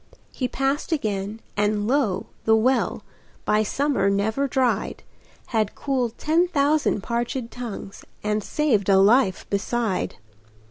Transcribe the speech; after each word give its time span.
He 0.33 0.47
passed 0.47 0.91
again; 0.91 1.41
and 1.55 1.87
lo! 1.87 2.25
the 2.45 2.55
well, 2.55 3.03
By 3.45 3.61
summer 3.61 4.09
never 4.09 4.47
dried, 4.47 5.03
Had 5.49 5.75
cooled 5.75 6.17
ten 6.17 6.47
thousand 6.47 7.03
parchéd 7.03 7.51
tongues, 7.51 8.03
And 8.23 8.43
saved 8.43 8.89
a 8.89 8.97
life 8.97 9.47
beside. 9.51 10.15